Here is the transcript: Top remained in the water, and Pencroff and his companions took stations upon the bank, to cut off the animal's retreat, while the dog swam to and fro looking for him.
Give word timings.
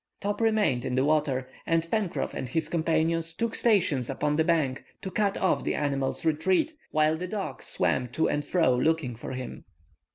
Top 0.19 0.41
remained 0.41 0.83
in 0.83 0.95
the 0.95 1.05
water, 1.05 1.47
and 1.67 1.87
Pencroff 1.91 2.33
and 2.33 2.47
his 2.49 2.69
companions 2.69 3.35
took 3.35 3.53
stations 3.53 4.09
upon 4.09 4.35
the 4.35 4.43
bank, 4.43 4.83
to 5.03 5.11
cut 5.11 5.37
off 5.37 5.63
the 5.63 5.75
animal's 5.75 6.25
retreat, 6.25 6.73
while 6.89 7.15
the 7.15 7.27
dog 7.27 7.61
swam 7.61 8.07
to 8.07 8.27
and 8.27 8.43
fro 8.43 8.75
looking 8.75 9.15
for 9.15 9.33
him. 9.33 9.63